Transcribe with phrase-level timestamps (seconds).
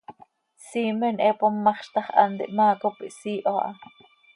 [0.67, 3.85] Siimen he pommaxz ta x, hant ihmaa cop ihsiiho aha.